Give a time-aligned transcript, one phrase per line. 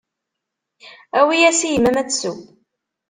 [1.19, 2.37] Awi-yas i yemma-m ad tsew.